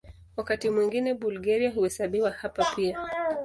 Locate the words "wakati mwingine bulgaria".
0.37-1.71